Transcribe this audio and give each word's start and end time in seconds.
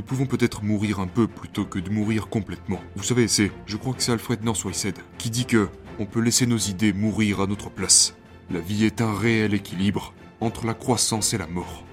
nous 0.00 0.06
pouvons 0.06 0.24
peut-être 0.24 0.64
mourir 0.64 0.98
un 0.98 1.06
peu 1.06 1.26
plutôt 1.26 1.66
que 1.66 1.78
de 1.78 1.90
mourir 1.90 2.28
complètement. 2.28 2.80
Vous 2.96 3.02
savez, 3.02 3.28
c'est, 3.28 3.52
je 3.66 3.76
crois 3.76 3.92
que 3.92 4.02
c'est 4.02 4.12
Alfred 4.12 4.42
Northwiced 4.42 4.96
qui 5.18 5.28
dit 5.28 5.44
que 5.44 5.68
on 5.98 6.06
peut 6.06 6.22
laisser 6.22 6.46
nos 6.46 6.56
idées 6.56 6.94
mourir 6.94 7.42
à 7.42 7.46
notre 7.46 7.68
place. 7.68 8.16
La 8.50 8.60
vie 8.60 8.86
est 8.86 9.02
un 9.02 9.14
réel 9.14 9.52
équilibre 9.52 10.14
entre 10.40 10.64
la 10.64 10.72
croissance 10.72 11.34
et 11.34 11.38
la 11.38 11.46
mort. 11.46 11.84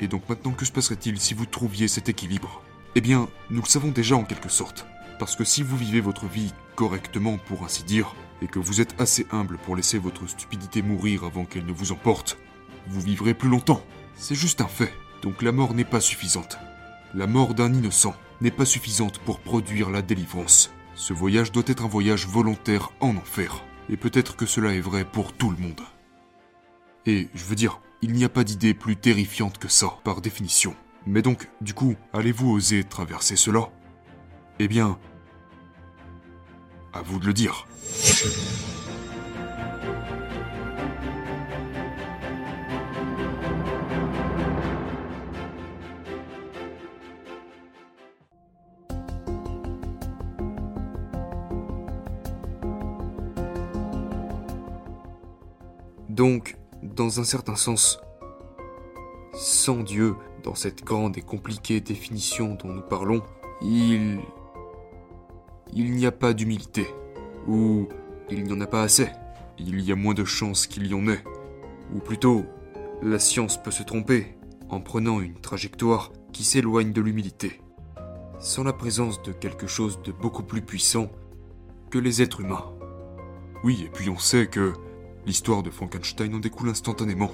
Et 0.00 0.06
donc 0.06 0.28
maintenant, 0.28 0.52
que 0.52 0.66
se 0.66 0.70
passerait-il 0.70 1.18
si 1.18 1.32
vous 1.32 1.46
trouviez 1.46 1.88
cet 1.88 2.10
équilibre? 2.10 2.62
Eh 2.94 3.00
bien, 3.00 3.26
nous 3.48 3.62
le 3.62 3.66
savons 3.66 3.88
déjà 3.88 4.16
en 4.16 4.24
quelque 4.24 4.50
sorte. 4.50 4.84
Parce 5.18 5.34
que 5.34 5.44
si 5.44 5.62
vous 5.62 5.78
vivez 5.78 6.02
votre 6.02 6.26
vie 6.26 6.52
correctement, 6.76 7.38
pour 7.38 7.64
ainsi 7.64 7.84
dire, 7.84 8.14
et 8.42 8.48
que 8.48 8.58
vous 8.58 8.82
êtes 8.82 9.00
assez 9.00 9.26
humble 9.32 9.56
pour 9.56 9.76
laisser 9.76 9.96
votre 9.96 10.26
stupidité 10.26 10.82
mourir 10.82 11.24
avant 11.24 11.46
qu'elle 11.46 11.64
ne 11.64 11.72
vous 11.72 11.90
emporte, 11.90 12.36
vous 12.86 13.00
vivrez 13.00 13.32
plus 13.32 13.48
longtemps. 13.48 13.82
C'est 14.14 14.34
juste 14.34 14.60
un 14.60 14.68
fait. 14.68 14.92
Donc 15.22 15.40
la 15.40 15.52
mort 15.52 15.72
n'est 15.72 15.84
pas 15.84 16.02
suffisante. 16.02 16.58
La 17.14 17.26
mort 17.26 17.52
d'un 17.52 17.74
innocent 17.74 18.14
n'est 18.40 18.50
pas 18.50 18.64
suffisante 18.64 19.18
pour 19.18 19.40
produire 19.40 19.90
la 19.90 20.00
délivrance. 20.00 20.72
Ce 20.94 21.12
voyage 21.12 21.52
doit 21.52 21.62
être 21.66 21.84
un 21.84 21.88
voyage 21.88 22.26
volontaire 22.26 22.90
en 23.00 23.16
enfer. 23.16 23.62
Et 23.90 23.98
peut-être 23.98 24.34
que 24.34 24.46
cela 24.46 24.72
est 24.72 24.80
vrai 24.80 25.04
pour 25.04 25.34
tout 25.34 25.50
le 25.50 25.58
monde. 25.58 25.82
Et 27.04 27.28
je 27.34 27.44
veux 27.44 27.54
dire, 27.54 27.80
il 28.00 28.12
n'y 28.12 28.24
a 28.24 28.30
pas 28.30 28.44
d'idée 28.44 28.72
plus 28.72 28.96
terrifiante 28.96 29.58
que 29.58 29.68
ça, 29.68 29.98
par 30.04 30.22
définition. 30.22 30.74
Mais 31.06 31.20
donc, 31.20 31.50
du 31.60 31.74
coup, 31.74 31.96
allez-vous 32.14 32.50
oser 32.50 32.82
traverser 32.84 33.36
cela? 33.36 33.68
Eh 34.58 34.68
bien, 34.68 34.98
à 36.94 37.02
vous 37.02 37.18
de 37.18 37.26
le 37.26 37.34
dire. 37.34 37.66
Donc, 56.12 56.58
dans 56.82 57.20
un 57.20 57.24
certain 57.24 57.56
sens, 57.56 57.98
sans 59.32 59.78
Dieu, 59.78 60.14
dans 60.42 60.54
cette 60.54 60.84
grande 60.84 61.16
et 61.16 61.22
compliquée 61.22 61.80
définition 61.80 62.54
dont 62.62 62.68
nous 62.68 62.82
parlons, 62.82 63.22
il... 63.62 64.20
Il 65.72 65.92
n'y 65.92 66.04
a 66.04 66.12
pas 66.12 66.34
d'humilité. 66.34 66.86
Ou 67.48 67.88
il 68.28 68.44
n'y 68.44 68.52
en 68.52 68.60
a 68.60 68.66
pas 68.66 68.82
assez. 68.82 69.08
Il 69.58 69.80
y 69.80 69.90
a 69.90 69.96
moins 69.96 70.12
de 70.12 70.26
chances 70.26 70.66
qu'il 70.66 70.86
y 70.86 70.92
en 70.92 71.08
ait. 71.08 71.24
Ou 71.94 72.00
plutôt, 72.00 72.44
la 73.00 73.18
science 73.18 73.62
peut 73.62 73.70
se 73.70 73.82
tromper 73.82 74.36
en 74.68 74.82
prenant 74.82 75.18
une 75.18 75.40
trajectoire 75.40 76.12
qui 76.30 76.44
s'éloigne 76.44 76.92
de 76.92 77.00
l'humilité. 77.00 77.62
Sans 78.38 78.64
la 78.64 78.74
présence 78.74 79.22
de 79.22 79.32
quelque 79.32 79.66
chose 79.66 80.02
de 80.02 80.12
beaucoup 80.12 80.42
plus 80.42 80.60
puissant 80.60 81.10
que 81.90 81.98
les 81.98 82.20
êtres 82.20 82.42
humains. 82.42 82.70
Oui, 83.64 83.84
et 83.86 83.88
puis 83.88 84.10
on 84.10 84.18
sait 84.18 84.46
que 84.46 84.74
L'histoire 85.26 85.62
de 85.62 85.70
Frankenstein 85.70 86.34
en 86.34 86.38
découle 86.38 86.68
instantanément. 86.68 87.30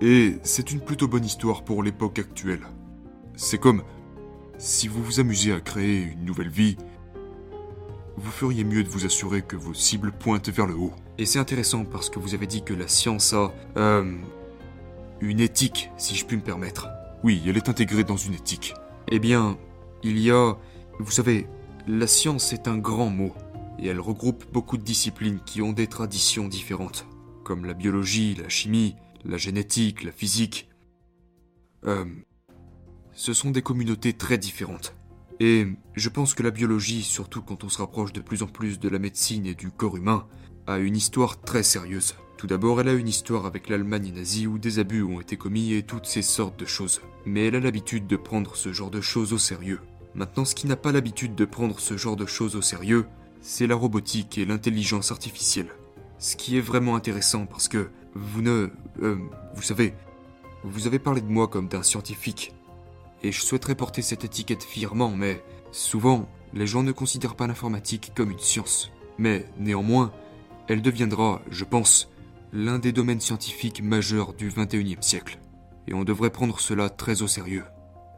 Et 0.00 0.36
c'est 0.42 0.70
une 0.70 0.80
plutôt 0.80 1.08
bonne 1.08 1.24
histoire 1.24 1.64
pour 1.64 1.82
l'époque 1.82 2.18
actuelle. 2.18 2.66
C'est 3.34 3.58
comme 3.58 3.82
si 4.58 4.88
vous 4.88 5.02
vous 5.02 5.20
amusez 5.20 5.52
à 5.52 5.60
créer 5.60 6.02
une 6.02 6.24
nouvelle 6.24 6.50
vie, 6.50 6.76
vous 8.16 8.30
feriez 8.30 8.64
mieux 8.64 8.82
de 8.82 8.88
vous 8.88 9.04
assurer 9.04 9.42
que 9.42 9.56
vos 9.56 9.74
cibles 9.74 10.12
pointent 10.12 10.48
vers 10.48 10.66
le 10.66 10.74
haut. 10.74 10.92
Et 11.18 11.26
c'est 11.26 11.38
intéressant 11.38 11.84
parce 11.84 12.08
que 12.08 12.18
vous 12.18 12.34
avez 12.34 12.46
dit 12.46 12.62
que 12.62 12.74
la 12.74 12.88
science 12.88 13.32
a... 13.32 13.52
Euh, 13.76 14.16
une 15.20 15.40
éthique, 15.40 15.90
si 15.96 16.14
je 16.14 16.26
puis 16.26 16.36
me 16.36 16.42
permettre. 16.42 16.88
Oui, 17.24 17.42
elle 17.46 17.56
est 17.56 17.68
intégrée 17.68 18.04
dans 18.04 18.16
une 18.16 18.34
éthique. 18.34 18.74
Eh 19.08 19.18
bien, 19.18 19.56
il 20.02 20.18
y 20.18 20.30
a... 20.30 20.54
Vous 20.98 21.10
savez, 21.10 21.46
la 21.86 22.06
science 22.06 22.52
est 22.52 22.68
un 22.68 22.78
grand 22.78 23.10
mot, 23.10 23.32
et 23.78 23.88
elle 23.88 24.00
regroupe 24.00 24.44
beaucoup 24.52 24.76
de 24.76 24.82
disciplines 24.82 25.40
qui 25.44 25.62
ont 25.62 25.72
des 25.72 25.86
traditions 25.86 26.48
différentes 26.48 27.06
comme 27.46 27.64
la 27.64 27.74
biologie, 27.74 28.34
la 28.34 28.48
chimie, 28.48 28.96
la 29.24 29.36
génétique, 29.36 30.02
la 30.02 30.10
physique. 30.10 30.68
Euh, 31.84 32.04
ce 33.12 33.32
sont 33.32 33.52
des 33.52 33.62
communautés 33.62 34.14
très 34.14 34.36
différentes. 34.36 34.96
Et 35.38 35.68
je 35.94 36.08
pense 36.08 36.34
que 36.34 36.42
la 36.42 36.50
biologie, 36.50 37.04
surtout 37.04 37.42
quand 37.42 37.62
on 37.62 37.68
se 37.68 37.78
rapproche 37.78 38.12
de 38.12 38.20
plus 38.20 38.42
en 38.42 38.48
plus 38.48 38.80
de 38.80 38.88
la 38.88 38.98
médecine 38.98 39.46
et 39.46 39.54
du 39.54 39.70
corps 39.70 39.96
humain, 39.96 40.26
a 40.66 40.78
une 40.78 40.96
histoire 40.96 41.40
très 41.40 41.62
sérieuse. 41.62 42.16
Tout 42.36 42.48
d'abord, 42.48 42.80
elle 42.80 42.88
a 42.88 42.94
une 42.94 43.06
histoire 43.06 43.46
avec 43.46 43.68
l'Allemagne 43.68 44.12
nazie 44.12 44.48
où 44.48 44.58
des 44.58 44.80
abus 44.80 45.04
ont 45.04 45.20
été 45.20 45.36
commis 45.36 45.72
et 45.72 45.84
toutes 45.84 46.06
ces 46.06 46.22
sortes 46.22 46.58
de 46.58 46.66
choses. 46.66 47.00
Mais 47.26 47.46
elle 47.46 47.54
a 47.54 47.60
l'habitude 47.60 48.08
de 48.08 48.16
prendre 48.16 48.56
ce 48.56 48.72
genre 48.72 48.90
de 48.90 49.00
choses 49.00 49.32
au 49.32 49.38
sérieux. 49.38 49.78
Maintenant, 50.16 50.44
ce 50.44 50.56
qui 50.56 50.66
n'a 50.66 50.76
pas 50.76 50.90
l'habitude 50.90 51.36
de 51.36 51.44
prendre 51.44 51.78
ce 51.78 51.96
genre 51.96 52.16
de 52.16 52.26
choses 52.26 52.56
au 52.56 52.62
sérieux, 52.62 53.06
c'est 53.40 53.68
la 53.68 53.76
robotique 53.76 54.36
et 54.36 54.46
l'intelligence 54.46 55.12
artificielle. 55.12 55.70
Ce 56.18 56.36
qui 56.36 56.56
est 56.56 56.62
vraiment 56.62 56.96
intéressant 56.96 57.46
parce 57.46 57.68
que 57.68 57.90
vous 58.14 58.42
ne... 58.42 58.70
Euh, 59.02 59.16
vous 59.54 59.62
savez, 59.62 59.94
vous 60.64 60.86
avez 60.86 60.98
parlé 60.98 61.20
de 61.20 61.28
moi 61.28 61.48
comme 61.48 61.68
d'un 61.68 61.82
scientifique. 61.82 62.54
Et 63.22 63.32
je 63.32 63.42
souhaiterais 63.42 63.74
porter 63.74 64.02
cette 64.02 64.24
étiquette 64.24 64.62
fièrement, 64.62 65.10
mais 65.10 65.42
souvent, 65.72 66.28
les 66.54 66.66
gens 66.66 66.82
ne 66.82 66.92
considèrent 66.92 67.36
pas 67.36 67.46
l'informatique 67.46 68.12
comme 68.14 68.30
une 68.30 68.38
science. 68.38 68.90
Mais 69.18 69.46
néanmoins, 69.58 70.12
elle 70.68 70.82
deviendra, 70.82 71.42
je 71.50 71.64
pense, 71.64 72.10
l'un 72.52 72.78
des 72.78 72.92
domaines 72.92 73.20
scientifiques 73.20 73.82
majeurs 73.82 74.34
du 74.34 74.50
21e 74.50 75.02
siècle. 75.02 75.38
Et 75.86 75.94
on 75.94 76.04
devrait 76.04 76.30
prendre 76.30 76.60
cela 76.60 76.90
très 76.90 77.22
au 77.22 77.28
sérieux. 77.28 77.64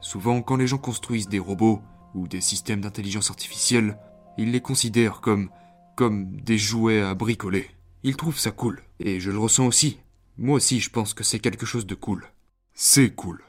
Souvent, 0.01 0.43
quand 0.43 0.57
les 0.57 0.67
gens 0.67 0.79
construisent 0.79 1.29
des 1.29 1.39
robots 1.39 1.83
ou 2.15 2.29
des 2.29 2.41
systèmes 2.41 2.81
d'intelligence 2.81 3.31
artificielle, 3.31 3.99
ils 4.37 4.53
les 4.53 4.61
considèrent 4.61 5.21
comme 5.21 5.51
comme 5.97 6.41
des 6.43 6.59
jouets 6.59 7.03
à 7.03 7.15
bricoler. 7.17 7.69
Il 8.03 8.17
trouve 8.17 8.39
ça 8.39 8.51
cool. 8.51 8.83
Et 9.01 9.21
je 9.21 9.31
le 9.31 9.39
ressens 9.39 9.67
aussi. 9.67 9.99
Moi 10.37 10.57
aussi, 10.57 10.81
je 10.81 10.91
pense 10.91 11.15
que 11.15 11.25
c'est 11.25 11.41
quelque 11.41 11.67
chose 11.67 11.87
de 11.87 11.95
cool. 11.95 12.27
C'est 12.75 13.11
cool. 13.11 13.43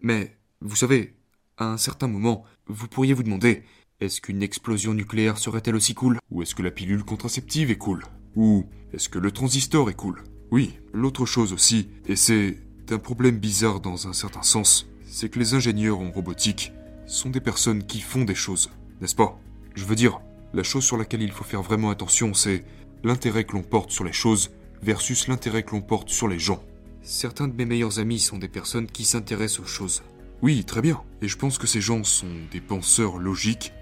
Mais, 0.00 0.36
vous 0.60 0.76
savez, 0.76 1.14
à 1.58 1.66
un 1.66 1.76
certain 1.76 2.08
moment, 2.08 2.44
vous 2.66 2.88
pourriez 2.88 3.12
vous 3.12 3.22
demander, 3.22 3.62
est-ce 4.00 4.20
qu'une 4.20 4.42
explosion 4.42 4.94
nucléaire 4.94 5.38
serait-elle 5.38 5.76
aussi 5.76 5.94
cool? 5.94 6.18
Ou 6.30 6.42
est-ce 6.42 6.54
que 6.54 6.62
la 6.62 6.70
pilule 6.70 7.04
contraceptive 7.04 7.70
est 7.70 7.76
cool? 7.76 8.04
Ou 8.34 8.66
est-ce 8.92 9.08
que 9.08 9.18
le 9.18 9.30
transistor 9.30 9.90
est 9.90 9.94
cool? 9.94 10.22
Oui, 10.50 10.78
l'autre 10.92 11.24
chose 11.24 11.52
aussi, 11.52 11.88
et 12.06 12.16
c'est 12.16 12.58
un 12.90 12.98
problème 12.98 13.38
bizarre 13.38 13.80
dans 13.80 14.08
un 14.08 14.12
certain 14.12 14.42
sens, 14.42 14.86
c'est 15.06 15.28
que 15.28 15.38
les 15.38 15.54
ingénieurs 15.54 16.00
en 16.00 16.10
robotique 16.10 16.72
sont 17.06 17.30
des 17.30 17.40
personnes 17.40 17.86
qui 17.86 18.00
font 18.00 18.24
des 18.24 18.34
choses, 18.34 18.70
n'est-ce 19.00 19.14
pas? 19.14 19.38
Je 19.74 19.84
veux 19.84 19.94
dire, 19.94 20.20
la 20.52 20.62
chose 20.62 20.84
sur 20.84 20.96
laquelle 20.96 21.22
il 21.22 21.32
faut 21.32 21.44
faire 21.44 21.62
vraiment 21.62 21.90
attention, 21.90 22.34
c'est 22.34 22.64
l'intérêt 23.04 23.44
que 23.44 23.52
l'on 23.52 23.62
porte 23.62 23.90
sur 23.90 24.04
les 24.04 24.12
choses 24.12 24.50
versus 24.82 25.28
l'intérêt 25.28 25.62
que 25.62 25.72
l'on 25.72 25.80
porte 25.80 26.08
sur 26.08 26.28
les 26.28 26.38
gens. 26.38 26.62
Certains 27.02 27.48
de 27.48 27.54
mes 27.54 27.64
meilleurs 27.64 27.98
amis 27.98 28.20
sont 28.20 28.38
des 28.38 28.48
personnes 28.48 28.86
qui 28.86 29.04
s'intéressent 29.04 29.60
aux 29.60 29.68
choses. 29.68 30.02
Oui, 30.40 30.64
très 30.64 30.82
bien. 30.82 31.02
Et 31.20 31.28
je 31.28 31.36
pense 31.36 31.58
que 31.58 31.66
ces 31.66 31.80
gens 31.80 32.04
sont 32.04 32.26
des 32.50 32.60
penseurs 32.60 33.18
logiques, 33.18 33.72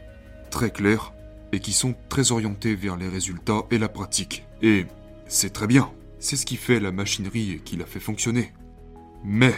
très 0.50 0.70
clairs, 0.70 1.12
et 1.52 1.60
qui 1.60 1.72
sont 1.72 1.94
très 2.08 2.32
orientés 2.32 2.74
vers 2.74 2.96
les 2.96 3.08
résultats 3.08 3.64
et 3.70 3.78
la 3.78 3.88
pratique. 3.88 4.44
Et 4.62 4.86
c'est 5.26 5.52
très 5.52 5.66
bien. 5.66 5.90
C'est 6.18 6.36
ce 6.36 6.46
qui 6.46 6.56
fait 6.56 6.80
la 6.80 6.92
machinerie 6.92 7.52
et 7.52 7.58
qui 7.58 7.76
la 7.76 7.86
fait 7.86 8.00
fonctionner. 8.00 8.52
Mais, 9.24 9.54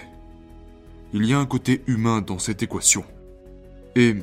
il 1.12 1.26
y 1.26 1.32
a 1.32 1.38
un 1.38 1.46
côté 1.46 1.82
humain 1.86 2.20
dans 2.20 2.38
cette 2.38 2.62
équation. 2.62 3.04
Et 3.96 4.16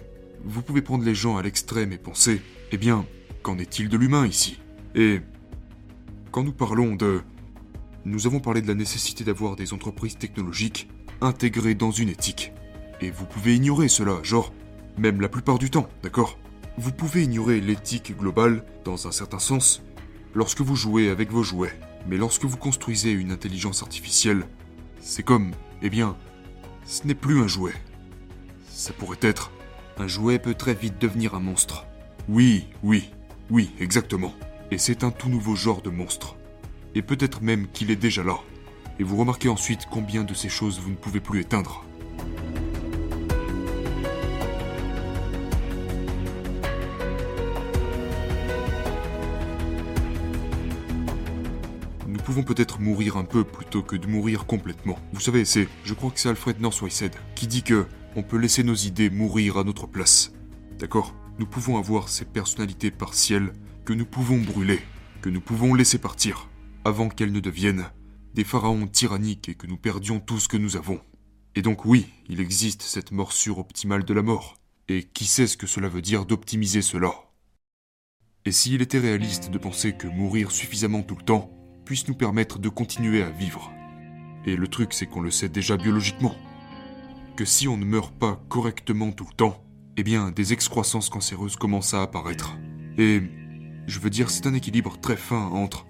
vous 0.44 0.62
pouvez 0.62 0.82
prendre 0.82 1.04
les 1.04 1.16
gens 1.16 1.38
à 1.38 1.44
l'extrême 1.44 1.92
et 1.92 1.98
penser, 1.98 2.42
eh 2.72 2.78
bien, 2.78 3.06
qu'en 3.44 3.58
est-il 3.58 3.90
de 3.90 3.98
l'humain 3.98 4.26
ici? 4.26 4.60
Et 4.96 5.22
quand 6.32 6.44
nous 6.44 6.54
parlons 6.54 6.96
de... 6.96 7.22
Nous 8.06 8.28
avons 8.28 8.40
parlé 8.40 8.62
de 8.62 8.68
la 8.68 8.76
nécessité 8.76 9.24
d'avoir 9.24 9.56
des 9.56 9.74
entreprises 9.74 10.18
technologiques 10.18 10.90
intégrées 11.22 11.76
dans 11.76 11.92
une 11.92 12.10
éthique. 12.10 12.54
Et 13.02 13.12
vous 13.12 13.26
pouvez 13.26 13.56
ignorer 13.56 13.88
cela, 13.88 14.24
genre, 14.24 14.54
même 14.98 15.22
la 15.22 15.30
plupart 15.30 15.60
du 15.60 15.70
temps, 15.70 15.90
d'accord? 16.02 16.38
Vous 16.78 16.92
pouvez 16.92 17.24
ignorer 17.24 17.60
l'éthique 17.60 18.18
globale, 18.18 18.64
dans 18.86 19.08
un 19.08 19.12
certain 19.12 19.40
sens, 19.40 19.82
lorsque 20.34 20.62
vous 20.62 20.76
jouez 20.76 21.10
avec 21.10 21.32
vos 21.32 21.44
jouets. 21.44 21.78
Mais 22.08 22.18
lorsque 22.18 22.46
vous 22.46 22.58
construisez 22.58 23.12
une 23.12 23.32
intelligence 23.32 23.84
artificielle, 23.84 24.46
c'est 25.02 25.24
comme, 25.24 25.52
eh 25.82 25.90
bien, 25.90 26.16
ce 26.86 27.06
n'est 27.06 27.16
plus 27.16 27.42
un 27.42 27.48
jouet. 27.48 27.74
Ça 28.70 28.94
pourrait 28.94 29.18
être... 29.22 29.52
Un 29.98 30.08
jouet 30.08 30.40
peut 30.40 30.54
très 30.54 30.74
vite 30.74 30.98
devenir 31.02 31.36
un 31.36 31.42
monstre. 31.42 31.86
Oui, 32.30 32.68
oui, 32.84 33.10
oui, 33.50 33.72
exactement. 33.82 34.34
Et 34.72 34.78
c'est 34.78 35.04
un 35.04 35.10
tout 35.10 35.30
nouveau 35.30 35.56
genre 35.56 35.82
de 35.82 35.90
monstre. 35.90 36.36
Et 36.94 37.02
peut-être 37.02 37.42
même 37.42 37.68
qu'il 37.72 37.90
est 37.90 37.96
déjà 37.96 38.24
là. 38.24 38.38
Et 39.00 39.04
vous 39.04 39.18
remarquez 39.18 39.50
ensuite 39.50 39.88
combien 39.90 40.24
de 40.24 40.36
ces 40.36 40.50
choses 40.50 40.80
vous 40.80 40.92
ne 40.92 40.96
pouvez 40.96 41.20
plus 41.20 41.42
éteindre. 41.42 41.84
Nous 52.08 52.20
pouvons 52.20 52.44
peut-être 52.44 52.80
mourir 52.80 53.18
un 53.18 53.24
peu 53.24 53.44
plutôt 53.44 53.82
que 53.82 53.96
de 53.96 54.06
mourir 54.06 54.46
complètement. 54.46 55.00
Vous 55.14 55.20
savez, 55.20 55.46
c'est, 55.46 55.68
je 55.84 55.96
crois 55.96 56.12
que 56.12 56.20
c'est 56.20 56.30
Alfred 56.30 56.62
Northwiced 56.62 57.14
qui 57.34 57.48
dit 57.48 57.64
que 57.64 57.88
on 58.16 58.22
peut 58.22 58.38
laisser 58.38 58.64
nos 58.64 58.76
idées 58.76 59.10
mourir 59.10 59.58
à 59.58 59.64
notre 59.64 59.88
place. 59.88 60.32
D'accord? 60.78 61.16
Nous 61.40 61.48
pouvons 61.48 61.80
avoir 61.80 62.08
ces 62.08 62.26
personnalités 62.26 62.92
partielles 62.92 63.52
que 63.90 63.94
nous 63.96 64.06
pouvons 64.06 64.38
brûler, 64.38 64.82
que 65.24 65.32
nous 65.32 65.42
pouvons 65.42 65.74
laisser 65.74 65.98
partir, 65.98 66.48
avant 66.86 67.10
qu'elles 67.10 67.32
ne 67.32 67.40
deviennent 67.40 67.90
des 68.36 68.44
pharaons 68.44 68.86
tyranniques 68.86 69.50
et 69.50 69.56
que 69.56 69.66
nous 69.66 69.78
perdions 69.78 70.20
tout 70.20 70.38
ce 70.38 70.48
que 70.48 70.58
nous 70.58 70.78
avons. 70.78 71.02
Et 71.56 71.64
donc 71.64 71.86
oui, 71.86 72.06
il 72.28 72.40
existe 72.40 72.84
cette 72.84 73.12
morsure 73.12 73.58
optimale 73.58 74.06
de 74.06 74.14
la 74.14 74.22
mort. 74.22 74.58
Et 74.90 75.06
qui 75.06 75.26
sait 75.26 75.48
ce 75.48 75.58
que 75.58 75.66
cela 75.66 75.90
veut 75.90 76.04
dire 76.04 76.28
d'optimiser 76.28 76.84
cela? 76.84 77.12
Et 78.46 78.52
s'il 78.52 78.84
était 78.84 79.00
réaliste 79.00 79.50
de 79.50 79.58
penser 79.58 79.94
que 79.94 80.06
mourir 80.06 80.52
suffisamment 80.52 81.02
tout 81.02 81.16
le 81.16 81.26
temps 81.26 81.50
puisse 81.84 82.08
nous 82.08 82.14
permettre 82.14 82.60
de 82.60 82.70
continuer 82.70 83.24
à 83.24 83.32
vivre? 83.32 83.72
Et 84.46 84.56
le 84.56 84.68
truc 84.68 84.94
c'est 84.94 85.08
qu'on 85.08 85.22
le 85.22 85.32
sait 85.32 85.50
déjà 85.50 85.78
biologiquement. 85.78 86.36
Que 87.36 87.44
si 87.44 87.68
on 87.68 87.76
ne 87.76 87.86
meurt 87.86 88.14
pas 88.14 88.40
correctement 88.50 89.12
tout 89.12 89.26
le 89.28 89.36
temps, 89.36 89.66
eh 89.98 90.04
bien 90.04 90.30
des 90.30 90.54
excroissances 90.54 91.10
cancéreuses 91.10 91.56
commencent 91.56 91.96
à 91.96 92.04
apparaître. 92.04 92.56
Et 93.00 93.24
je 93.88 94.00
veux 94.00 94.10
dire, 94.10 94.30
c'est 94.30 94.48
un 94.48 94.54
équilibre 94.54 95.00
très 95.00 95.18
fin 95.18 95.48
entre 95.48 95.86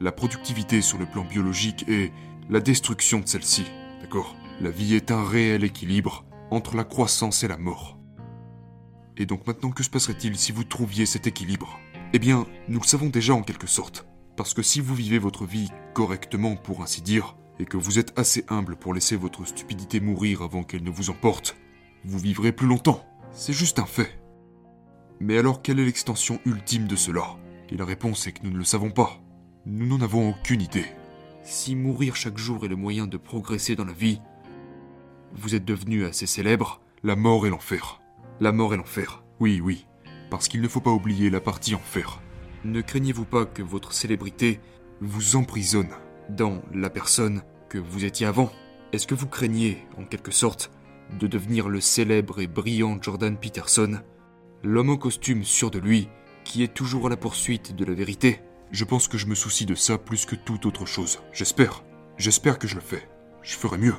la 0.00 0.12
productivité 0.12 0.80
sur 0.82 0.98
le 0.98 1.06
plan 1.06 1.24
biologique 1.24 1.88
et 1.88 2.12
la 2.50 2.60
destruction 2.60 3.20
de 3.20 3.28
celle-ci. 3.28 3.64
D'accord? 4.00 4.36
La 4.60 4.70
vie 4.70 4.94
est 4.94 5.10
un 5.10 5.24
réel 5.24 5.64
équilibre 5.64 6.24
entre 6.50 6.76
la 6.76 6.84
croissance 6.84 7.44
et 7.44 7.48
la 7.48 7.56
mort. 7.56 7.98
Et 9.16 9.26
donc 9.26 9.46
maintenant, 9.46 9.70
que 9.70 9.82
se 9.82 9.90
passerait-il 9.90 10.36
si 10.36 10.52
vous 10.52 10.64
trouviez 10.64 11.06
cet 11.06 11.26
équilibre? 11.26 11.78
Eh 12.12 12.18
bien, 12.18 12.46
nous 12.68 12.80
le 12.80 12.86
savons 12.86 13.08
déjà 13.08 13.34
en 13.34 13.42
quelque 13.42 13.66
sorte. 13.66 14.06
Parce 14.36 14.54
que 14.54 14.62
si 14.62 14.80
vous 14.80 14.94
vivez 14.94 15.18
votre 15.18 15.46
vie 15.46 15.70
correctement, 15.94 16.56
pour 16.56 16.82
ainsi 16.82 17.02
dire, 17.02 17.36
et 17.58 17.64
que 17.64 17.76
vous 17.76 17.98
êtes 17.98 18.18
assez 18.18 18.44
humble 18.48 18.76
pour 18.76 18.94
laisser 18.94 19.16
votre 19.16 19.44
stupidité 19.44 20.00
mourir 20.00 20.42
avant 20.42 20.62
qu'elle 20.62 20.82
ne 20.82 20.90
vous 20.90 21.10
emporte, 21.10 21.56
vous 22.04 22.18
vivrez 22.18 22.52
plus 22.52 22.66
longtemps. 22.66 23.04
C'est 23.32 23.52
juste 23.52 23.78
un 23.78 23.86
fait. 23.86 24.21
Mais 25.22 25.38
alors, 25.38 25.62
quelle 25.62 25.78
est 25.78 25.84
l'extension 25.84 26.40
ultime 26.44 26.88
de 26.88 26.96
cela? 26.96 27.36
Et 27.70 27.76
la 27.76 27.84
réponse 27.84 28.26
est 28.26 28.32
que 28.32 28.42
nous 28.42 28.50
ne 28.50 28.58
le 28.58 28.64
savons 28.64 28.90
pas. 28.90 29.20
Nous 29.66 29.86
n'en 29.86 30.02
avons 30.02 30.30
aucune 30.30 30.60
idée. 30.60 30.86
Si 31.44 31.76
mourir 31.76 32.16
chaque 32.16 32.38
jour 32.38 32.64
est 32.64 32.68
le 32.68 32.74
moyen 32.74 33.06
de 33.06 33.16
progresser 33.16 33.76
dans 33.76 33.84
la 33.84 33.92
vie, 33.92 34.20
vous 35.32 35.54
êtes 35.54 35.64
devenu 35.64 36.04
assez 36.04 36.26
célèbre. 36.26 36.80
La 37.04 37.14
mort 37.14 37.46
et 37.46 37.50
l'enfer. 37.50 38.00
La 38.40 38.50
mort 38.50 38.74
et 38.74 38.76
l'enfer. 38.76 39.22
Oui, 39.38 39.60
oui. 39.60 39.86
Parce 40.28 40.48
qu'il 40.48 40.60
ne 40.60 40.66
faut 40.66 40.80
pas 40.80 40.90
oublier 40.90 41.30
la 41.30 41.40
partie 41.40 41.76
enfer. 41.76 42.20
Ne 42.64 42.80
craignez-vous 42.80 43.24
pas 43.24 43.46
que 43.46 43.62
votre 43.62 43.92
célébrité 43.92 44.58
vous 45.00 45.36
emprisonne 45.36 45.90
dans 46.30 46.62
la 46.74 46.90
personne 46.90 47.42
que 47.68 47.78
vous 47.78 48.04
étiez 48.04 48.26
avant? 48.26 48.50
Est-ce 48.92 49.06
que 49.06 49.14
vous 49.14 49.28
craignez, 49.28 49.86
en 49.96 50.04
quelque 50.04 50.32
sorte, 50.32 50.72
de 51.16 51.28
devenir 51.28 51.68
le 51.68 51.80
célèbre 51.80 52.40
et 52.40 52.48
brillant 52.48 52.98
Jordan 53.00 53.36
Peterson, 53.36 54.00
l'homme 54.62 54.90
au 54.90 54.98
costume 54.98 55.44
sûr 55.44 55.70
de 55.70 55.78
lui, 55.78 56.08
qui 56.44 56.62
est 56.62 56.74
toujours 56.74 57.06
à 57.06 57.10
la 57.10 57.16
poursuite 57.16 57.74
de 57.74 57.84
la 57.84 57.94
vérité 57.94 58.40
je 58.72 58.84
pense 58.84 59.06
que 59.06 59.18
je 59.18 59.26
me 59.26 59.34
soucie 59.34 59.66
de 59.66 59.74
ça 59.74 59.98
plus 59.98 60.24
que 60.24 60.34
toute 60.34 60.64
autre 60.64 60.86
chose. 60.86 61.20
J'espère. 61.32 61.84
J'espère 62.16 62.58
que 62.58 62.66
je 62.66 62.74
le 62.74 62.80
fais. 62.80 63.06
Je 63.42 63.54
ferai 63.54 63.76
mieux. 63.76 63.94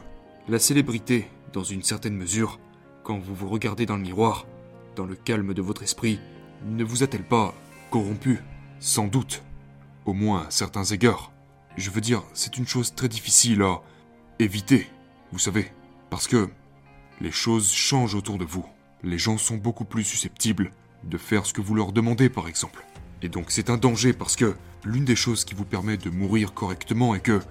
La 0.48 0.58
célébrité, 0.58 1.30
dans 1.54 1.64
une 1.64 1.84
certaine 1.84 2.16
mesure, 2.16 2.60
quand 3.04 3.20
vous 3.20 3.36
vous 3.36 3.50
regardez 3.50 3.86
dans 3.86 3.98
le 3.98 4.02
miroir, 4.02 4.48
dans 4.96 5.06
le 5.06 5.16
calme 5.16 5.54
de 5.54 5.62
votre 5.62 5.84
esprit, 5.84 6.20
ne 6.66 6.84
vous 6.84 7.04
a-t-elle 7.04 7.24
pas 7.24 7.54
corrompu? 7.92 8.42
Sans 8.80 9.06
doute. 9.06 9.44
Au 10.06 10.14
moins 10.14 10.48
à 10.48 10.52
certains 10.52 10.86
égards. 10.86 11.32
Je 11.78 11.92
veux 11.92 12.02
dire, 12.02 12.24
c'est 12.34 12.58
une 12.58 12.68
chose 12.68 12.96
très 12.96 13.08
difficile 13.08 13.62
à 13.62 13.82
éviter, 14.40 14.88
vous 15.32 15.40
savez, 15.40 15.72
parce 16.10 16.28
que 16.28 16.50
les 17.22 17.32
choses 17.32 17.72
changent 17.72 18.16
autour 18.16 18.40
de 18.40 18.46
vous. 18.46 18.66
Les 19.04 19.18
gens 19.18 19.38
sont 19.38 19.58
beaucoup 19.58 19.86
plus 19.86 20.04
susceptibles 20.04 20.72
de 21.04 21.18
faire 21.18 21.46
ce 21.46 21.54
que 21.54 21.62
vous 21.62 21.76
leur 21.76 21.92
demandez, 21.92 22.30
par 22.30 22.48
exemple. 22.48 22.86
Et 23.22 23.30
donc 23.30 23.46
c'est 23.50 23.70
un 23.70 23.78
danger 23.78 24.14
parce 24.14 24.36
que 24.36 24.56
l'une 24.86 25.06
des 25.06 25.16
choses 25.16 25.46
qui 25.46 25.56
vous 25.56 25.66
permet 25.66 25.98
de 25.98 26.10
mourir 26.10 26.54
correctement 26.54 27.14
est 27.16 27.22
que 27.22 27.42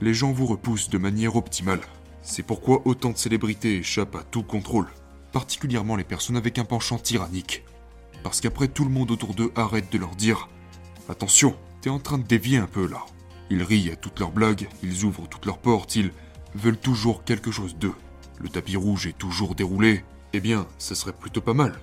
les 0.00 0.14
gens 0.14 0.32
vous 0.32 0.46
repoussent 0.46 0.90
de 0.90 0.98
manière 0.98 1.36
optimale. 1.36 1.80
C'est 2.22 2.42
pourquoi 2.42 2.82
autant 2.84 3.10
de 3.10 3.16
célébrités 3.16 3.78
échappent 3.78 4.16
à 4.16 4.22
tout 4.22 4.42
contrôle, 4.42 4.86
particulièrement 5.32 5.96
les 5.96 6.04
personnes 6.04 6.36
avec 6.36 6.58
un 6.58 6.64
penchant 6.64 6.98
tyrannique. 6.98 7.64
Parce 8.22 8.40
qu'après 8.40 8.68
tout 8.68 8.84
le 8.84 8.90
monde 8.90 9.10
autour 9.10 9.34
d'eux 9.34 9.52
arrête 9.56 9.90
de 9.92 9.98
leur 9.98 10.14
dire 10.14 10.48
Attention, 11.08 11.56
t'es 11.80 11.90
en 11.90 11.98
train 11.98 12.18
de 12.18 12.26
dévier 12.26 12.58
un 12.58 12.66
peu 12.66 12.86
là. 12.86 13.04
Ils 13.50 13.62
rient 13.62 13.90
à 13.90 13.96
toutes 13.96 14.20
leurs 14.20 14.30
blagues, 14.30 14.68
ils 14.82 15.04
ouvrent 15.04 15.28
toutes 15.28 15.46
leurs 15.46 15.58
portes, 15.58 15.96
ils 15.96 16.12
veulent 16.54 16.78
toujours 16.78 17.24
quelque 17.24 17.50
chose 17.50 17.76
d'eux. 17.76 17.94
Le 18.38 18.48
tapis 18.48 18.76
rouge 18.76 19.06
est 19.06 19.18
toujours 19.18 19.54
déroulé. 19.54 20.04
Eh 20.32 20.40
bien, 20.40 20.66
ce 20.78 20.94
serait 20.94 21.12
plutôt 21.12 21.40
pas 21.40 21.54
mal. 21.54 21.78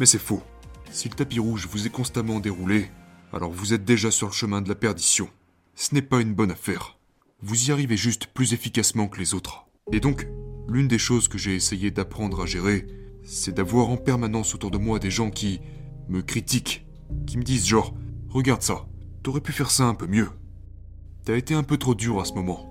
Mais 0.00 0.06
c'est 0.06 0.18
faux. 0.18 0.42
Si 0.90 1.08
le 1.08 1.14
tapis 1.14 1.38
rouge 1.38 1.68
vous 1.70 1.86
est 1.86 1.90
constamment 1.90 2.40
déroulé, 2.40 2.90
alors 3.32 3.50
vous 3.50 3.72
êtes 3.72 3.84
déjà 3.84 4.10
sur 4.10 4.26
le 4.26 4.32
chemin 4.32 4.60
de 4.60 4.68
la 4.68 4.74
perdition. 4.74 5.28
Ce 5.74 5.94
n'est 5.94 6.02
pas 6.02 6.20
une 6.20 6.34
bonne 6.34 6.50
affaire. 6.50 6.98
Vous 7.40 7.68
y 7.68 7.72
arrivez 7.72 7.96
juste 7.96 8.26
plus 8.26 8.52
efficacement 8.52 9.08
que 9.08 9.18
les 9.18 9.34
autres. 9.34 9.66
Et 9.90 10.00
donc, 10.00 10.28
l'une 10.68 10.88
des 10.88 10.98
choses 10.98 11.28
que 11.28 11.38
j'ai 11.38 11.54
essayé 11.54 11.90
d'apprendre 11.90 12.42
à 12.42 12.46
gérer, 12.46 12.86
c'est 13.24 13.54
d'avoir 13.54 13.88
en 13.88 13.96
permanence 13.96 14.54
autour 14.54 14.70
de 14.70 14.78
moi 14.78 14.98
des 14.98 15.10
gens 15.10 15.30
qui 15.30 15.60
me 16.08 16.22
critiquent, 16.22 16.86
qui 17.26 17.38
me 17.38 17.42
disent 17.42 17.66
genre, 17.66 17.94
regarde 18.28 18.62
ça, 18.62 18.86
t'aurais 19.22 19.40
pu 19.40 19.52
faire 19.52 19.70
ça 19.70 19.84
un 19.84 19.94
peu 19.94 20.06
mieux. 20.06 20.28
T'as 21.24 21.36
été 21.36 21.54
un 21.54 21.62
peu 21.62 21.76
trop 21.76 21.94
dur 21.94 22.20
à 22.20 22.24
ce 22.24 22.32
moment. 22.32 22.68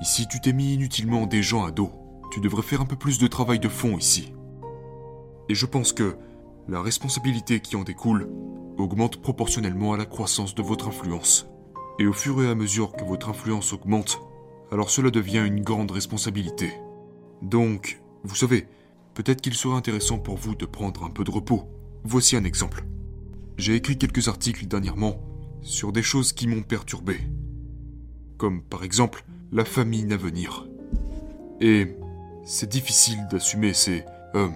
Ici, 0.00 0.26
tu 0.28 0.40
t'es 0.40 0.52
mis 0.52 0.74
inutilement 0.74 1.26
des 1.26 1.42
gens 1.42 1.64
à 1.64 1.70
dos. 1.70 1.92
Tu 2.32 2.40
devrais 2.40 2.62
faire 2.62 2.80
un 2.80 2.86
peu 2.86 2.96
plus 2.96 3.18
de 3.18 3.26
travail 3.26 3.58
de 3.58 3.68
fond 3.68 3.98
ici. 3.98 4.32
Et 5.48 5.54
je 5.54 5.66
pense 5.66 5.92
que 5.92 6.16
la 6.68 6.80
responsabilité 6.80 7.60
qui 7.60 7.76
en 7.76 7.82
découle 7.82 8.28
augmente 8.78 9.20
proportionnellement 9.20 9.92
à 9.92 9.96
la 9.96 10.06
croissance 10.06 10.54
de 10.54 10.62
votre 10.62 10.88
influence. 10.88 11.46
Et 11.98 12.06
au 12.06 12.12
fur 12.12 12.42
et 12.42 12.48
à 12.48 12.54
mesure 12.54 12.92
que 12.92 13.04
votre 13.04 13.28
influence 13.28 13.72
augmente, 13.72 14.20
alors 14.70 14.90
cela 14.90 15.10
devient 15.10 15.44
une 15.46 15.62
grande 15.62 15.90
responsabilité. 15.90 16.72
Donc, 17.42 18.00
vous 18.24 18.34
savez, 18.34 18.66
peut-être 19.14 19.40
qu'il 19.40 19.54
serait 19.54 19.76
intéressant 19.76 20.18
pour 20.18 20.36
vous 20.36 20.54
de 20.54 20.66
prendre 20.66 21.04
un 21.04 21.10
peu 21.10 21.24
de 21.24 21.30
repos. 21.30 21.64
Voici 22.04 22.36
un 22.36 22.44
exemple. 22.44 22.84
J'ai 23.58 23.74
écrit 23.74 23.98
quelques 23.98 24.28
articles 24.28 24.66
dernièrement 24.66 25.20
sur 25.60 25.92
des 25.92 26.02
choses 26.02 26.32
qui 26.32 26.48
m'ont 26.48 26.62
perturbé. 26.62 27.20
Comme 28.38 28.62
par 28.62 28.82
exemple 28.82 29.24
la 29.52 29.64
famine 29.64 30.12
à 30.12 30.16
venir. 30.16 30.66
Et 31.60 31.94
c'est 32.44 32.68
difficile 32.68 33.18
d'assumer 33.30 33.74
ces 33.74 34.04
euh, 34.34 34.48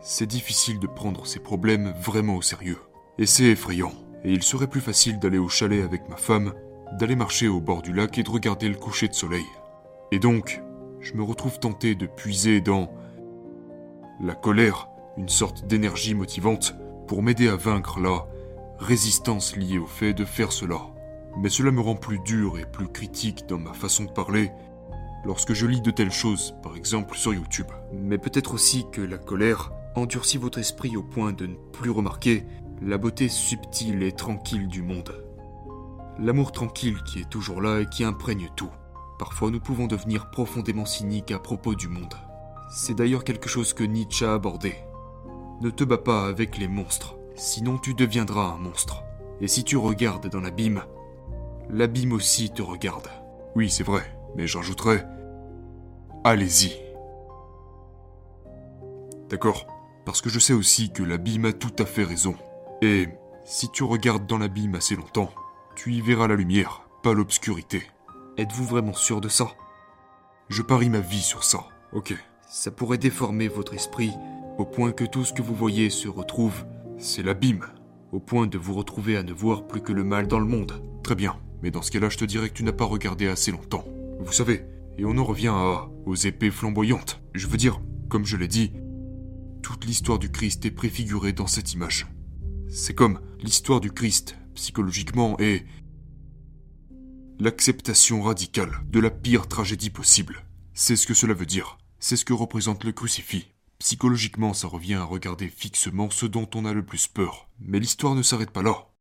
c'est 0.00 0.26
difficile 0.26 0.78
de 0.78 0.86
prendre 0.86 1.26
ces 1.26 1.38
problèmes 1.38 1.94
vraiment 2.00 2.36
au 2.36 2.42
sérieux. 2.42 2.78
Et 3.18 3.26
c'est 3.26 3.44
effrayant. 3.44 3.92
Et 4.24 4.32
il 4.32 4.42
serait 4.42 4.66
plus 4.66 4.80
facile 4.80 5.18
d'aller 5.18 5.38
au 5.38 5.48
chalet 5.48 5.84
avec 5.84 6.08
ma 6.08 6.16
femme, 6.16 6.52
d'aller 6.98 7.16
marcher 7.16 7.48
au 7.48 7.60
bord 7.60 7.82
du 7.82 7.92
lac 7.92 8.18
et 8.18 8.22
de 8.22 8.30
regarder 8.30 8.68
le 8.68 8.76
coucher 8.76 9.08
de 9.08 9.14
soleil. 9.14 9.46
Et 10.10 10.18
donc, 10.18 10.60
je 11.00 11.14
me 11.14 11.22
retrouve 11.22 11.58
tenté 11.58 11.94
de 11.94 12.06
puiser 12.06 12.60
dans 12.60 12.92
la 14.20 14.34
colère, 14.34 14.88
une 15.16 15.28
sorte 15.28 15.66
d'énergie 15.66 16.14
motivante, 16.14 16.74
pour 17.06 17.22
m'aider 17.22 17.48
à 17.48 17.56
vaincre 17.56 18.00
la 18.00 18.26
résistance 18.78 19.56
liée 19.56 19.78
au 19.78 19.86
fait 19.86 20.14
de 20.14 20.24
faire 20.24 20.52
cela. 20.52 20.80
Mais 21.38 21.48
cela 21.48 21.70
me 21.70 21.80
rend 21.80 21.96
plus 21.96 22.18
dur 22.20 22.58
et 22.58 22.66
plus 22.66 22.88
critique 22.88 23.46
dans 23.48 23.58
ma 23.58 23.72
façon 23.72 24.04
de 24.04 24.10
parler 24.10 24.50
lorsque 25.24 25.52
je 25.52 25.66
lis 25.66 25.80
de 25.80 25.90
telles 25.90 26.12
choses, 26.12 26.54
par 26.62 26.76
exemple 26.76 27.16
sur 27.16 27.34
YouTube. 27.34 27.70
Mais 27.92 28.18
peut-être 28.18 28.54
aussi 28.54 28.86
que 28.90 29.00
la 29.00 29.18
colère 29.18 29.72
endurcit 29.94 30.38
votre 30.38 30.58
esprit 30.58 30.96
au 30.96 31.02
point 31.02 31.32
de 31.32 31.46
ne 31.46 31.54
plus 31.72 31.90
remarquer 31.90 32.44
la 32.80 32.98
beauté 32.98 33.28
subtile 33.28 34.02
et 34.02 34.12
tranquille 34.12 34.68
du 34.68 34.82
monde. 34.82 35.24
L'amour 36.18 36.52
tranquille 36.52 36.98
qui 37.04 37.20
est 37.20 37.30
toujours 37.30 37.60
là 37.62 37.80
et 37.80 37.86
qui 37.86 38.04
imprègne 38.04 38.48
tout. 38.56 38.70
Parfois 39.18 39.50
nous 39.50 39.60
pouvons 39.60 39.86
devenir 39.86 40.30
profondément 40.30 40.84
cyniques 40.84 41.30
à 41.30 41.38
propos 41.38 41.74
du 41.74 41.88
monde. 41.88 42.14
C'est 42.74 42.94
d'ailleurs 42.94 43.24
quelque 43.24 43.48
chose 43.48 43.72
que 43.72 43.84
Nietzsche 43.84 44.24
a 44.24 44.34
abordé. 44.34 44.74
Ne 45.60 45.70
te 45.70 45.84
bats 45.84 45.98
pas 45.98 46.26
avec 46.26 46.58
les 46.58 46.68
monstres, 46.68 47.16
sinon 47.36 47.78
tu 47.78 47.94
deviendras 47.94 48.54
un 48.54 48.58
monstre. 48.58 49.04
Et 49.40 49.48
si 49.48 49.62
tu 49.62 49.76
regardes 49.76 50.28
dans 50.28 50.40
l'abîme, 50.40 50.82
l'abîme 51.70 52.12
aussi 52.12 52.50
te 52.50 52.62
regarde. 52.62 53.08
Oui, 53.54 53.70
c'est 53.70 53.84
vrai, 53.84 54.02
mais 54.36 54.46
j'ajouterais... 54.46 55.06
Allez-y. 56.24 56.72
D'accord 59.28 59.66
parce 60.04 60.20
que 60.20 60.30
je 60.30 60.38
sais 60.38 60.52
aussi 60.52 60.90
que 60.90 61.02
l'abîme 61.02 61.44
a 61.44 61.52
tout 61.52 61.74
à 61.78 61.84
fait 61.84 62.04
raison. 62.04 62.34
Et 62.80 63.08
si 63.44 63.70
tu 63.70 63.84
regardes 63.84 64.26
dans 64.26 64.38
l'abîme 64.38 64.74
assez 64.74 64.96
longtemps, 64.96 65.30
tu 65.76 65.92
y 65.92 66.00
verras 66.00 66.28
la 66.28 66.34
lumière, 66.34 66.82
pas 67.02 67.12
l'obscurité. 67.12 67.82
Êtes-vous 68.36 68.64
vraiment 68.64 68.94
sûr 68.94 69.20
de 69.20 69.28
ça? 69.28 69.48
Je 70.48 70.62
parie 70.62 70.90
ma 70.90 71.00
vie 71.00 71.22
sur 71.22 71.44
ça. 71.44 71.66
Ok. 71.92 72.14
Ça 72.48 72.70
pourrait 72.70 72.98
déformer 72.98 73.48
votre 73.48 73.74
esprit 73.74 74.12
au 74.58 74.64
point 74.64 74.92
que 74.92 75.04
tout 75.04 75.24
ce 75.24 75.32
que 75.32 75.42
vous 75.42 75.54
voyez 75.54 75.88
se 75.88 76.08
retrouve. 76.08 76.64
C'est 76.98 77.22
l'abîme. 77.22 77.66
Au 78.12 78.20
point 78.20 78.46
de 78.46 78.58
vous 78.58 78.74
retrouver 78.74 79.16
à 79.16 79.22
ne 79.22 79.32
voir 79.32 79.66
plus 79.66 79.80
que 79.80 79.92
le 79.92 80.04
mal 80.04 80.28
dans 80.28 80.38
le 80.38 80.44
monde. 80.44 80.82
Très 81.02 81.14
bien, 81.14 81.36
mais 81.62 81.70
dans 81.70 81.80
ce 81.80 81.90
cas-là, 81.90 82.10
je 82.10 82.18
te 82.18 82.24
dirais 82.24 82.50
que 82.50 82.54
tu 82.54 82.64
n'as 82.64 82.72
pas 82.72 82.84
regardé 82.84 83.28
assez 83.28 83.50
longtemps. 83.50 83.84
Vous 84.24 84.32
savez, 84.32 84.64
Et 84.98 85.04
on 85.04 85.18
en 85.18 85.24
revient 85.24 85.54
aux 86.06 86.14
épées 86.14 86.50
flamboyantes. 86.50 87.22
Je 87.34 87.46
veux 87.46 87.56
dire, 87.56 87.80
comme 88.08 88.24
je 88.24 88.36
l'ai 88.36 88.48
dit, 88.48 88.72
toute 89.62 89.84
l'histoire 89.84 90.18
du 90.18 90.30
Christ 90.30 90.64
est 90.64 90.70
préfigurée 90.70 91.32
dans 91.32 91.46
cette 91.46 91.72
image. 91.72 92.06
C'est 92.68 92.94
comme 92.94 93.20
l'histoire 93.40 93.80
du 93.80 93.90
Christ, 93.90 94.36
psychologiquement, 94.54 95.38
est 95.38 95.64
l'acceptation 97.38 98.22
radicale 98.22 98.72
de 98.90 99.00
la 99.00 99.10
pire 99.10 99.48
tragédie 99.48 99.90
possible. 99.90 100.44
C'est 100.74 100.96
ce 100.96 101.06
que 101.06 101.14
cela 101.14 101.34
veut 101.34 101.46
dire. 101.46 101.78
C'est 101.98 102.16
ce 102.16 102.24
que 102.24 102.32
représente 102.32 102.84
le 102.84 102.92
crucifix. 102.92 103.46
Psychologiquement, 103.78 104.54
ça 104.54 104.68
revient 104.68 104.94
à 104.94 105.04
regarder 105.04 105.48
fixement 105.48 106.10
ce 106.10 106.26
dont 106.26 106.48
on 106.54 106.64
a 106.64 106.72
le 106.72 106.84
plus 106.84 107.08
peur. 107.08 107.48
Mais 107.60 107.80
l'histoire 107.80 108.14
ne 108.14 108.22
s'arrête 108.22 108.50
pas 108.50 108.62
là. 108.62 108.92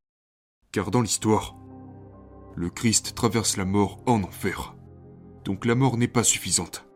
Car 0.72 0.90
dans 0.90 1.02
l'histoire, 1.02 1.56
le 2.56 2.70
Christ 2.70 3.14
traverse 3.14 3.58
la 3.58 3.66
mort 3.66 4.02
en 4.06 4.24
enfer. 4.24 4.76
Donc 5.46 5.66
la 5.66 5.76
mort 5.76 5.98
n'est 5.98 6.08
pas 6.08 6.24
suffisante. 6.24 6.88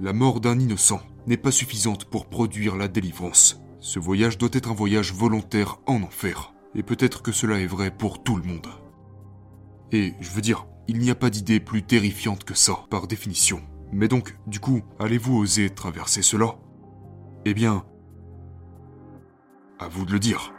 La 0.00 0.12
mort 0.12 0.40
d'un 0.40 0.58
innocent 0.58 1.00
n'est 1.26 1.36
pas 1.36 1.50
suffisante 1.50 2.04
pour 2.04 2.26
produire 2.26 2.76
la 2.76 2.88
délivrance. 2.88 3.60
Ce 3.80 3.98
voyage 3.98 4.38
doit 4.38 4.50
être 4.52 4.70
un 4.70 4.74
voyage 4.74 5.12
volontaire 5.12 5.78
en 5.86 6.02
enfer. 6.02 6.52
Et 6.74 6.82
peut-être 6.82 7.22
que 7.22 7.32
cela 7.32 7.60
est 7.60 7.66
vrai 7.66 7.90
pour 7.90 8.22
tout 8.22 8.36
le 8.36 8.44
monde. 8.44 8.66
Et 9.92 10.14
je 10.20 10.30
veux 10.30 10.40
dire, 10.40 10.66
il 10.88 10.98
n'y 10.98 11.10
a 11.10 11.14
pas 11.14 11.30
d'idée 11.30 11.60
plus 11.60 11.82
terrifiante 11.82 12.44
que 12.44 12.54
ça, 12.54 12.84
par 12.90 13.06
définition. 13.06 13.62
Mais 13.92 14.08
donc, 14.08 14.36
du 14.46 14.58
coup, 14.58 14.82
allez-vous 14.98 15.36
oser 15.36 15.70
traverser 15.70 16.22
cela? 16.22 16.56
Eh 17.44 17.54
bien, 17.54 17.84
à 19.78 19.88
vous 19.88 20.04
de 20.04 20.12
le 20.12 20.18
dire. 20.18 20.52